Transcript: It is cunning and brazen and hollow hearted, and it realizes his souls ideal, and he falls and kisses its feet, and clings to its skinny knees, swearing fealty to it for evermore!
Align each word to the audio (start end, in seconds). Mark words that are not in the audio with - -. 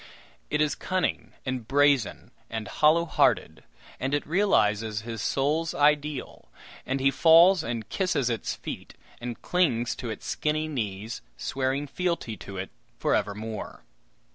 It 0.49 0.61
is 0.61 0.73
cunning 0.73 1.33
and 1.45 1.67
brazen 1.67 2.31
and 2.49 2.67
hollow 2.67 3.05
hearted, 3.05 3.63
and 3.99 4.15
it 4.15 4.25
realizes 4.25 5.01
his 5.01 5.21
souls 5.21 5.75
ideal, 5.75 6.49
and 6.87 6.99
he 6.99 7.11
falls 7.11 7.63
and 7.63 7.87
kisses 7.87 8.27
its 8.27 8.55
feet, 8.55 8.95
and 9.19 9.39
clings 9.43 9.95
to 9.97 10.09
its 10.09 10.25
skinny 10.25 10.67
knees, 10.67 11.21
swearing 11.37 11.85
fealty 11.85 12.35
to 12.37 12.57
it 12.57 12.71
for 12.97 13.13
evermore! 13.13 13.83